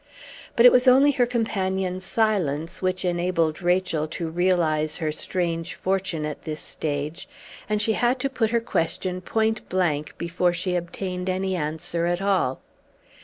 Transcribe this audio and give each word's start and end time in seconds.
But 0.55 0.65
it 0.65 0.71
was 0.71 0.87
only 0.87 1.11
her 1.11 1.27
companion's 1.27 2.03
silence 2.03 2.81
which 2.81 3.05
enabled 3.05 3.61
Rachel 3.61 4.07
to 4.07 4.29
realize 4.31 4.97
her 4.97 5.11
strange 5.11 5.75
fortune 5.75 6.25
at 6.25 6.41
this 6.41 6.59
stage, 6.59 7.29
and 7.69 7.79
she 7.79 7.93
had 7.93 8.17
to 8.21 8.27
put 8.27 8.49
her 8.49 8.61
question 8.61 9.21
point 9.21 9.69
blank 9.69 10.17
before 10.17 10.53
she 10.53 10.75
obtained 10.75 11.29
any 11.29 11.55
answer 11.55 12.07
at 12.07 12.19
all. 12.19 12.61